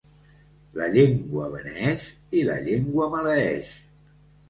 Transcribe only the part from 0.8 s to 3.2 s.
llengua beneeix i la llengua